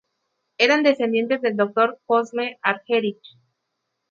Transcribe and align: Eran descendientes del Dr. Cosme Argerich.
Eran 0.57 0.81
descendientes 0.81 1.41
del 1.43 1.55
Dr. 1.57 1.99
Cosme 2.07 2.57
Argerich. 2.63 3.37